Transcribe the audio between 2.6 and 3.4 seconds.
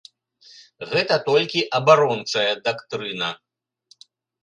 дактрына.